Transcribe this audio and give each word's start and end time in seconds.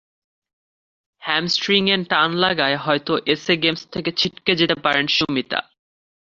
হ্যামস্ট্রিংয়ে 1.21 1.97
টান 2.09 2.29
লাগায় 2.35 2.77
হয়তো 2.77 3.13
এসএ 3.25 3.55
গেমস 3.63 3.81
থেকেই 3.93 4.15
ছিটকে 4.17 4.51
যেতে 4.55 4.75
পারেন 4.83 5.05
সুমিতা। 5.07 5.59